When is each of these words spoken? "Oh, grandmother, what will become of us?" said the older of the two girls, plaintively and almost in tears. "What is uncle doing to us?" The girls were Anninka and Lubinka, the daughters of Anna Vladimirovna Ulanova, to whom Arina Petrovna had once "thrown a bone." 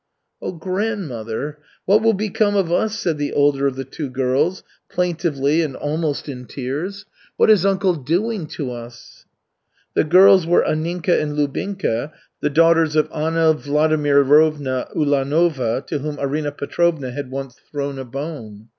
"Oh, 0.41 0.53
grandmother, 0.53 1.59
what 1.85 2.01
will 2.01 2.13
become 2.15 2.55
of 2.55 2.71
us?" 2.71 2.97
said 2.97 3.19
the 3.19 3.33
older 3.33 3.67
of 3.67 3.75
the 3.75 3.85
two 3.85 4.09
girls, 4.09 4.63
plaintively 4.89 5.61
and 5.61 5.75
almost 5.75 6.27
in 6.27 6.45
tears. 6.47 7.05
"What 7.37 7.51
is 7.51 7.67
uncle 7.67 7.93
doing 7.93 8.47
to 8.57 8.71
us?" 8.71 9.25
The 9.93 10.03
girls 10.03 10.47
were 10.47 10.63
Anninka 10.67 11.21
and 11.21 11.37
Lubinka, 11.37 12.13
the 12.39 12.49
daughters 12.49 12.95
of 12.95 13.09
Anna 13.13 13.53
Vladimirovna 13.53 14.91
Ulanova, 14.95 15.85
to 15.85 15.99
whom 15.99 16.17
Arina 16.17 16.51
Petrovna 16.51 17.11
had 17.11 17.29
once 17.29 17.57
"thrown 17.71 17.99
a 17.99 18.03
bone." 18.05 18.69